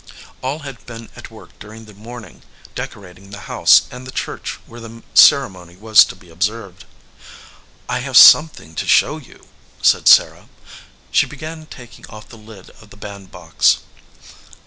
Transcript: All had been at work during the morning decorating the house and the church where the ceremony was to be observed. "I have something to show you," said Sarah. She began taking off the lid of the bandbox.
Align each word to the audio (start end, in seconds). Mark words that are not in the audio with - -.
All 0.41 0.59
had 0.65 0.83
been 0.87 1.09
at 1.15 1.29
work 1.29 1.51
during 1.59 1.85
the 1.85 1.93
morning 1.93 2.41
decorating 2.73 3.29
the 3.29 3.41
house 3.41 3.83
and 3.91 4.07
the 4.07 4.11
church 4.11 4.57
where 4.65 4.79
the 4.79 5.03
ceremony 5.13 5.75
was 5.75 6.03
to 6.05 6.15
be 6.15 6.31
observed. 6.31 6.85
"I 7.87 7.99
have 7.99 8.17
something 8.17 8.73
to 8.81 8.87
show 8.87 9.17
you," 9.17 9.45
said 9.83 10.07
Sarah. 10.07 10.49
She 11.11 11.27
began 11.27 11.67
taking 11.67 12.07
off 12.07 12.29
the 12.29 12.35
lid 12.39 12.71
of 12.81 12.89
the 12.89 12.97
bandbox. 12.97 13.77